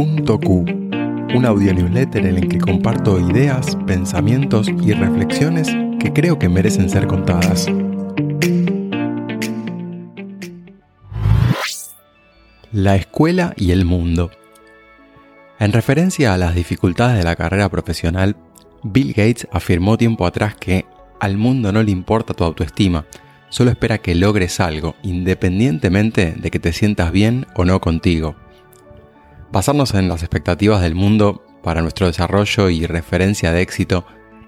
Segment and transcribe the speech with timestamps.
[0.00, 6.88] Un audio newsletter en el que comparto ideas, pensamientos y reflexiones que creo que merecen
[6.88, 7.66] ser contadas.
[12.70, 14.30] La escuela y el mundo.
[15.58, 18.36] En referencia a las dificultades de la carrera profesional,
[18.84, 20.84] Bill Gates afirmó tiempo atrás que
[21.18, 23.04] al mundo no le importa tu autoestima,
[23.48, 28.36] solo espera que logres algo, independientemente de que te sientas bien o no contigo.
[29.50, 34.04] Basarnos en las expectativas del mundo para nuestro desarrollo y referencia de éxito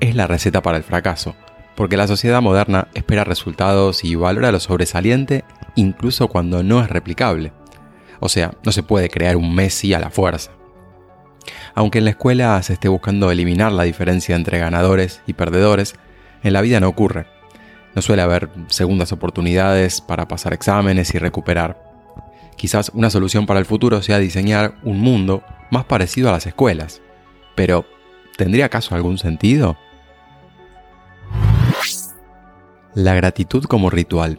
[0.00, 1.34] es la receta para el fracaso,
[1.76, 5.44] porque la sociedad moderna espera resultados y valora lo sobresaliente
[5.76, 7.52] incluso cuando no es replicable.
[8.20, 10.50] O sea, no se puede crear un Messi a la fuerza.
[11.74, 15.94] Aunque en la escuela se esté buscando eliminar la diferencia entre ganadores y perdedores,
[16.42, 17.26] en la vida no ocurre.
[17.94, 21.91] No suele haber segundas oportunidades para pasar exámenes y recuperar.
[22.56, 27.00] Quizás una solución para el futuro sea diseñar un mundo más parecido a las escuelas.
[27.54, 27.84] Pero,
[28.36, 29.76] ¿tendría acaso algún sentido?
[32.94, 34.38] La gratitud como ritual.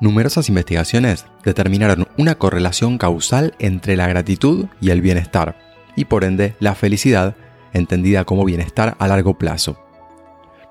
[0.00, 5.56] Numerosas investigaciones determinaron una correlación causal entre la gratitud y el bienestar,
[5.96, 7.34] y por ende la felicidad,
[7.72, 9.78] entendida como bienestar a largo plazo.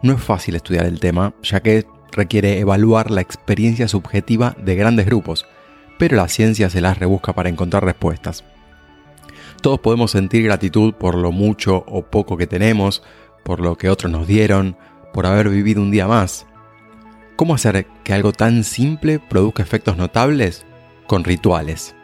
[0.01, 5.05] No es fácil estudiar el tema, ya que requiere evaluar la experiencia subjetiva de grandes
[5.07, 5.45] grupos,
[5.97, 8.43] pero la ciencia se las rebusca para encontrar respuestas.
[9.61, 13.03] Todos podemos sentir gratitud por lo mucho o poco que tenemos,
[13.43, 14.77] por lo que otros nos dieron,
[15.13, 16.45] por haber vivido un día más.
[17.35, 20.65] ¿Cómo hacer que algo tan simple produzca efectos notables?
[21.07, 21.95] Con rituales.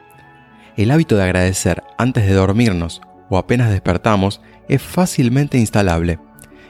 [0.77, 6.19] El hábito de agradecer antes de dormirnos o apenas despertamos es fácilmente instalable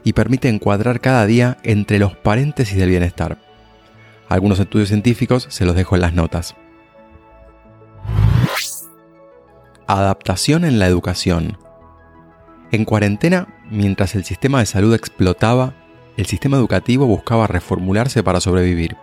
[0.03, 3.38] y permite encuadrar cada día entre los paréntesis del bienestar.
[4.28, 6.56] Algunos estudios científicos se los dejo en las notas.
[9.94, 11.58] Adaptación en la educación.
[12.72, 15.73] En cuarentena, mientras el sistema de salud explotaba,
[16.16, 18.96] el sistema educativo buscaba reformularse para sobrevivir.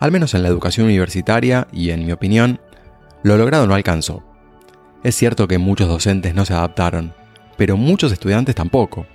[0.00, 2.58] Al menos en la educación universitaria y en mi opinión,
[3.22, 4.24] lo logrado no alcanzó.
[5.04, 7.14] Es cierto que muchos docentes no se adaptaron,
[7.56, 9.06] pero muchos estudiantes tampoco.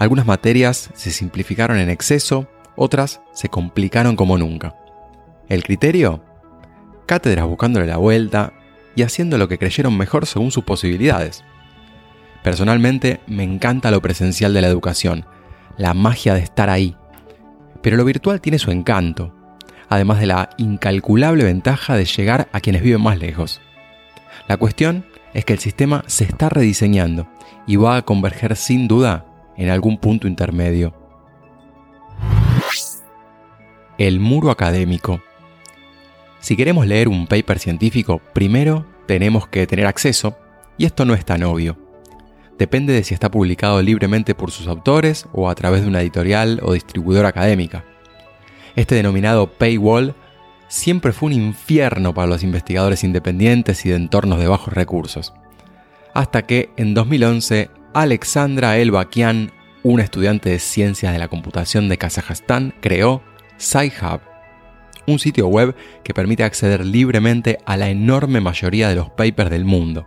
[0.00, 4.74] Algunas materias se simplificaron en exceso, otras se complicaron como nunca.
[5.48, 6.24] ¿El criterio?
[7.06, 8.52] Cátedras buscándole la vuelta
[8.96, 11.44] y haciendo lo que creyeron mejor según sus posibilidades.
[12.42, 15.26] Personalmente me encanta lo presencial de la educación,
[15.76, 16.96] la magia de estar ahí.
[17.82, 19.32] Pero lo virtual tiene su encanto,
[19.88, 23.60] además de la incalculable ventaja de llegar a quienes viven más lejos.
[24.48, 27.28] La cuestión es que el sistema se está rediseñando
[27.66, 29.26] y va a converger sin duda
[29.56, 30.94] en algún punto intermedio.
[33.98, 35.20] El muro académico.
[36.46, 40.38] Si queremos leer un paper científico, primero tenemos que tener acceso,
[40.78, 41.76] y esto no es tan obvio.
[42.56, 46.60] Depende de si está publicado libremente por sus autores o a través de una editorial
[46.62, 47.84] o distribuidora académica.
[48.76, 50.14] Este denominado paywall
[50.68, 55.34] siempre fue un infierno para los investigadores independientes y de entornos de bajos recursos.
[56.14, 59.50] Hasta que en 2011 Alexandra Elbakian,
[59.82, 63.20] una estudiante de ciencias de la computación de Kazajstán, creó
[63.58, 64.20] SciHub,
[65.06, 65.74] un sitio web
[66.04, 70.06] que permite acceder libremente a la enorme mayoría de los papers del mundo.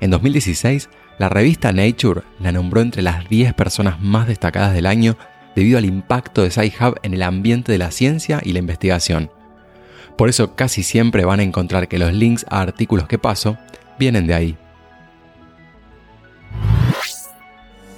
[0.00, 0.88] En 2016,
[1.18, 5.16] la revista Nature la nombró entre las 10 personas más destacadas del año
[5.54, 9.30] debido al impacto de SciHub en el ambiente de la ciencia y la investigación.
[10.16, 13.56] Por eso casi siempre van a encontrar que los links a artículos que paso
[13.98, 14.56] vienen de ahí.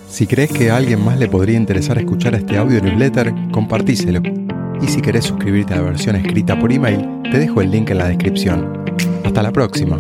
[0.09, 4.46] Si crees que a alguien más le podría interesar escuchar este audio newsletter, compartíselo.
[4.83, 7.99] Y si querés suscribirte a la versión escrita por email, te dejo el link en
[7.99, 8.85] la descripción.
[9.25, 9.97] Hasta la próxima.